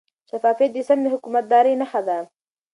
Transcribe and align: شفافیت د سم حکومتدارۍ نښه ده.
شفافیت 0.29 0.71
د 0.73 0.77
سم 0.87 0.99
حکومتدارۍ 1.13 1.73
نښه 1.81 2.01
ده. 2.07 2.17